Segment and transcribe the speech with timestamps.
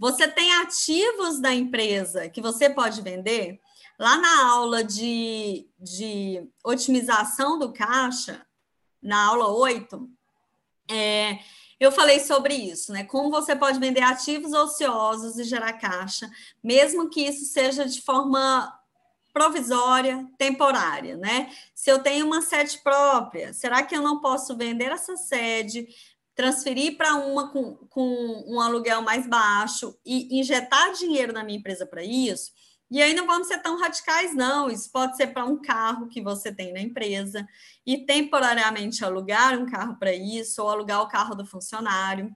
[0.00, 3.60] Você tem ativos da empresa que você pode vender?
[3.98, 8.40] Lá na aula de, de otimização do caixa,
[9.02, 10.08] na aula 8,
[10.90, 11.38] é,
[11.78, 13.04] eu falei sobre isso, né?
[13.04, 16.30] Como você pode vender ativos ociosos e gerar caixa,
[16.64, 18.74] mesmo que isso seja de forma
[19.34, 21.54] provisória, temporária, né?
[21.74, 25.86] Se eu tenho uma sede própria, será que eu não posso vender essa sede,
[26.40, 31.84] transferir para uma com, com um aluguel mais baixo e injetar dinheiro na minha empresa
[31.84, 32.50] para isso?
[32.90, 34.70] E aí não vamos ser tão radicais, não.
[34.70, 37.46] Isso pode ser para um carro que você tem na empresa
[37.86, 42.34] e temporariamente alugar um carro para isso, ou alugar o carro do funcionário.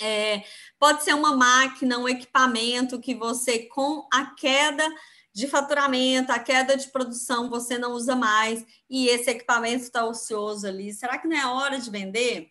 [0.00, 0.44] É,
[0.78, 4.88] pode ser uma máquina, um equipamento que você, com a queda
[5.34, 10.66] de faturamento, a queda de produção, você não usa mais e esse equipamento está ocioso
[10.66, 10.92] ali.
[10.92, 12.50] Será que não é hora de vender?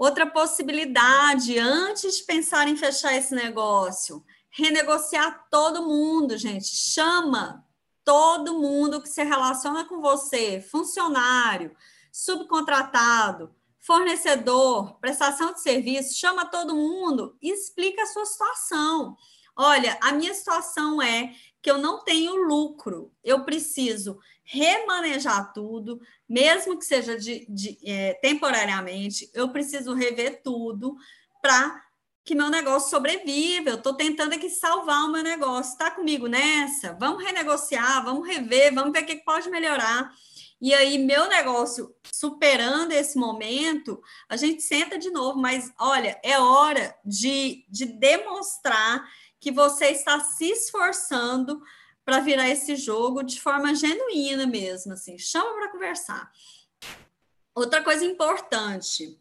[0.00, 6.68] Outra possibilidade, antes de pensar em fechar esse negócio, renegociar todo mundo, gente.
[6.68, 7.62] Chama
[8.02, 11.76] todo mundo que se relaciona com você, funcionário,
[12.10, 19.18] subcontratado, fornecedor, prestação de serviço, chama todo mundo e explica a sua situação.
[19.62, 26.78] Olha, a minha situação é que eu não tenho lucro, eu preciso remanejar tudo, mesmo
[26.78, 30.96] que seja de, de é, temporariamente, eu preciso rever tudo
[31.42, 31.78] para
[32.24, 33.68] que meu negócio sobreviva.
[33.68, 35.72] Eu estou tentando aqui salvar o meu negócio.
[35.72, 36.96] Está comigo nessa?
[36.98, 40.10] Vamos renegociar, vamos rever, vamos ver o que pode melhorar.
[40.58, 46.38] E aí, meu negócio superando esse momento, a gente senta de novo, mas olha, é
[46.38, 49.02] hora de, de demonstrar
[49.40, 51.60] que você está se esforçando
[52.04, 56.30] para virar esse jogo de forma genuína mesmo, assim, chama para conversar.
[57.54, 59.18] Outra coisa importante,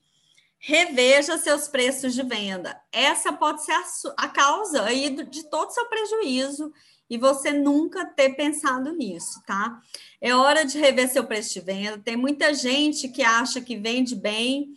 [0.59, 2.79] reveja seus preços de venda.
[2.91, 3.83] Essa pode ser a,
[4.17, 6.71] a causa aí de todo o seu prejuízo
[7.09, 9.81] e você nunca ter pensado nisso, tá?
[10.21, 11.97] É hora de rever seu preço de venda.
[11.97, 14.73] Tem muita gente que acha que vende bem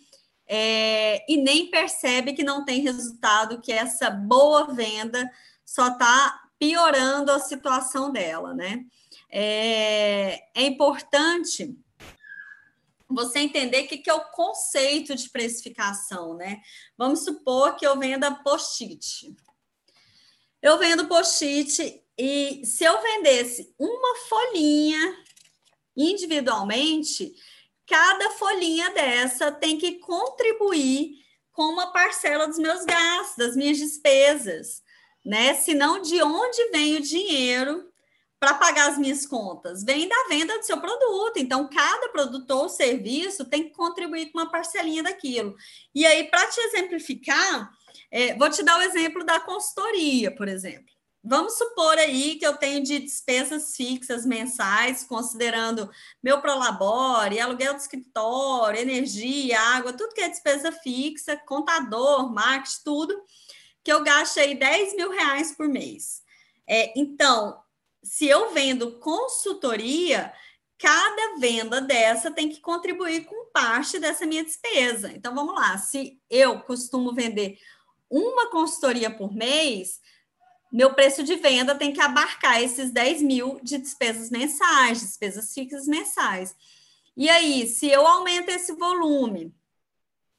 [0.46, 5.30] é, e nem percebe que não tem resultado, que essa boa venda
[5.64, 8.84] só está piorando a situação dela, né?
[9.30, 11.76] É, é importante
[13.08, 16.60] você entender o que, que é o conceito de precificação, né?
[16.96, 19.34] Vamos supor que eu venda post-it.
[20.60, 25.24] Eu vendo post-it e se eu vendesse uma folhinha
[25.96, 27.34] individualmente,
[27.92, 31.10] cada folhinha dessa tem que contribuir
[31.52, 34.82] com uma parcela dos meus gastos, das minhas despesas,
[35.22, 35.52] né?
[35.52, 37.92] Senão, de onde vem o dinheiro
[38.40, 39.84] para pagar as minhas contas?
[39.84, 41.36] Vem da venda do seu produto.
[41.36, 45.54] Então, cada produtor ou serviço tem que contribuir com uma parcelinha daquilo.
[45.94, 47.70] E aí, para te exemplificar,
[48.10, 50.91] é, vou te dar o exemplo da consultoria, por exemplo.
[51.24, 55.88] Vamos supor aí que eu tenho de despesas fixas mensais, considerando
[56.20, 63.22] meu prolabore, aluguel do escritório, energia, água, tudo que é despesa fixa, contador, marketing, tudo,
[63.84, 66.22] que eu gasto aí 10 mil reais por mês.
[66.68, 67.62] É, então,
[68.02, 70.32] se eu vendo consultoria,
[70.76, 75.12] cada venda dessa tem que contribuir com parte dessa minha despesa.
[75.12, 75.78] Então, vamos lá.
[75.78, 77.58] Se eu costumo vender
[78.10, 80.00] uma consultoria por mês,
[80.72, 85.86] meu preço de venda tem que abarcar esses 10 mil de despesas mensais, despesas fixas
[85.86, 86.56] mensais.
[87.14, 89.54] E aí, se eu aumento esse volume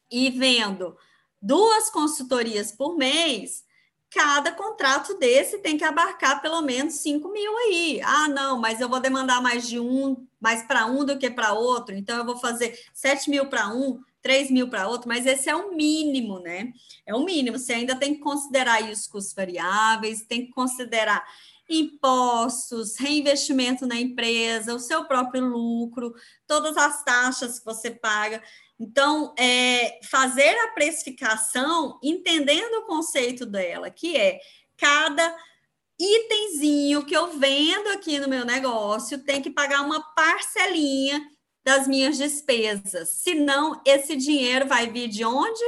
[0.09, 0.97] e vendo
[1.39, 3.63] duas consultorias por mês,
[4.09, 8.01] cada contrato desse tem que abarcar pelo menos 5 mil aí.
[8.03, 11.53] Ah, não, mas eu vou demandar mais de um, mais para um do que para
[11.53, 15.49] outro, então eu vou fazer 7 mil para um, 3 mil para outro, mas esse
[15.49, 16.71] é o mínimo, né?
[17.05, 17.59] É o mínimo.
[17.59, 21.23] Você ainda tem que considerar aí os custos variáveis, tem que considerar
[21.69, 26.13] impostos, reinvestimento na empresa, o seu próprio lucro,
[26.47, 28.41] todas as taxas que você paga.
[28.79, 34.39] Então, é, fazer a precificação entendendo o conceito dela, que é
[34.77, 35.35] cada
[35.99, 41.21] itemzinho que eu vendo aqui no meu negócio tem que pagar uma parcelinha
[41.63, 43.09] das minhas despesas.
[43.09, 45.63] Senão, esse dinheiro vai vir de onde?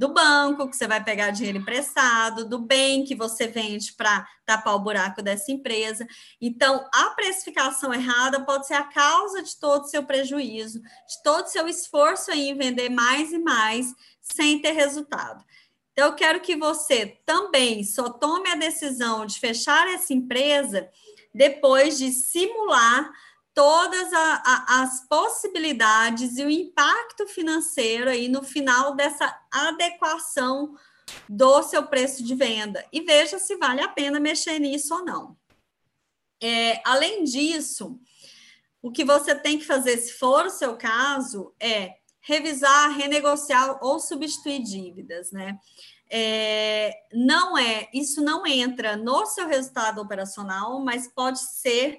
[0.00, 4.74] do banco, que você vai pegar dinheiro emprestado, do bem que você vende para tapar
[4.74, 6.08] o buraco dessa empresa.
[6.40, 11.44] Então, a precificação errada pode ser a causa de todo o seu prejuízo, de todo
[11.44, 15.44] o seu esforço em vender mais e mais sem ter resultado.
[15.92, 20.88] Então, eu quero que você também só tome a decisão de fechar essa empresa
[21.34, 23.12] depois de simular
[23.54, 30.76] todas a, a, as possibilidades e o impacto financeiro aí no final dessa adequação
[31.28, 35.36] do seu preço de venda e veja se vale a pena mexer nisso ou não.
[36.42, 38.00] É, além disso,
[38.80, 43.98] o que você tem que fazer, se for o seu caso, é revisar, renegociar ou
[43.98, 45.58] substituir dívidas, né?
[46.12, 51.98] É, não é, isso não entra no seu resultado operacional, mas pode ser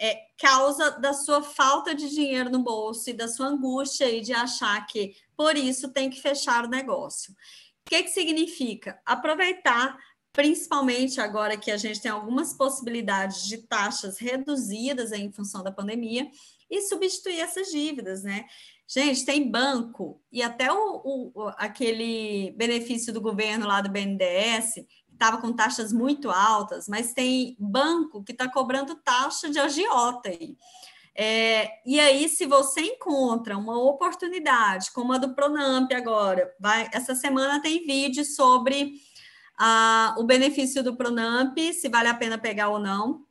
[0.00, 4.32] é, causa da sua falta de dinheiro no bolso e da sua angústia aí de
[4.32, 7.32] achar que por isso tem que fechar o negócio.
[7.32, 8.98] O que, que significa?
[9.04, 9.98] Aproveitar,
[10.32, 16.30] principalmente agora que a gente tem algumas possibilidades de taxas reduzidas em função da pandemia,
[16.70, 18.44] e substituir essas dívidas, né?
[18.86, 24.84] Gente, tem banco e até o, o aquele benefício do governo lá do BNDES
[25.20, 30.56] estava com taxas muito altas, mas tem banco que está cobrando taxa de agiota aí.
[31.14, 37.14] É, e aí, se você encontra uma oportunidade, como a do Pronamp agora, vai, essa
[37.14, 38.94] semana tem vídeo sobre
[39.58, 43.26] ah, o benefício do Pronamp, se vale a pena pegar ou não.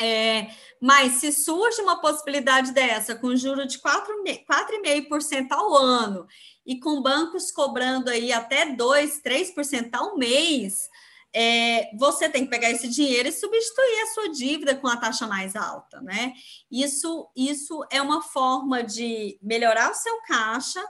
[0.00, 0.48] É,
[0.80, 6.26] mas se surge uma possibilidade dessa, com juro de 4,5% ao ano,
[6.64, 10.88] e com bancos cobrando aí até 2, 3% ao mês,
[11.34, 15.26] é, você tem que pegar esse dinheiro e substituir a sua dívida com a taxa
[15.26, 16.32] mais alta, né?
[16.70, 20.82] Isso, isso é uma forma de melhorar o seu caixa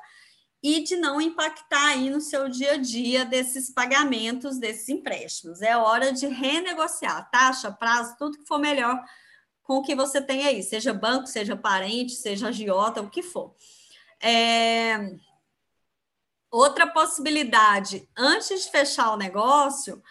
[0.62, 5.62] e de não impactar aí no seu dia a dia desses pagamentos, desses empréstimos.
[5.62, 9.02] É hora de renegociar taxa, prazo, tudo que for melhor
[9.62, 13.54] com o que você tem aí, seja banco, seja parente, seja agiota, o que for.
[14.20, 15.16] É...
[16.50, 20.02] Outra possibilidade, antes de fechar o negócio,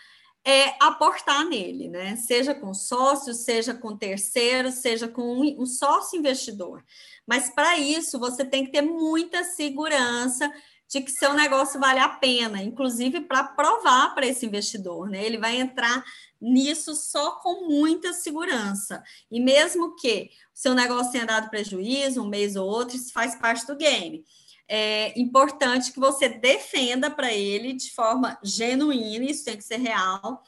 [0.46, 2.16] é aportar nele, né?
[2.16, 6.84] Seja com sócio, seja com terceiro, seja com um, sócio investidor.
[7.28, 10.52] Mas para isso você tem que ter muita segurança
[10.88, 15.24] de que seu negócio vale a pena, inclusive para provar para esse investidor, né?
[15.24, 16.04] Ele vai entrar
[16.42, 19.04] nisso só com muita segurança.
[19.30, 23.68] E mesmo que seu negócio tenha dado prejuízo, um mês ou outro, isso faz parte
[23.68, 24.26] do game
[24.72, 30.44] é importante que você defenda para ele de forma genuína, isso tem que ser real,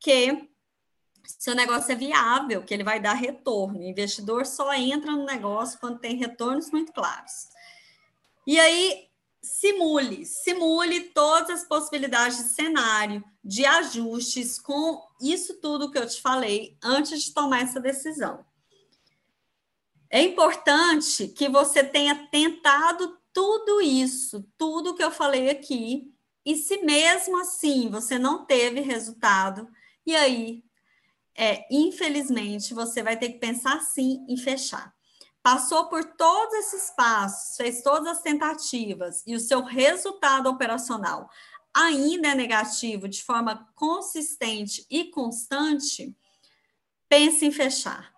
[0.00, 0.50] que
[1.38, 3.78] seu negócio é viável, que ele vai dar retorno.
[3.78, 7.48] O investidor só entra no negócio quando tem retornos muito claros.
[8.44, 9.08] E aí,
[9.40, 16.20] simule, simule todas as possibilidades de cenário, de ajustes com isso tudo que eu te
[16.20, 18.44] falei antes de tomar essa decisão.
[20.10, 26.12] É importante que você tenha tentado tudo isso, tudo que eu falei aqui,
[26.44, 29.68] e se mesmo assim você não teve resultado,
[30.06, 30.64] e aí,
[31.36, 34.94] é, infelizmente, você vai ter que pensar sim em fechar.
[35.42, 41.30] Passou por todos esses passos, fez todas as tentativas e o seu resultado operacional
[41.72, 46.14] ainda é negativo de forma consistente e constante,
[47.08, 48.12] pense em fechar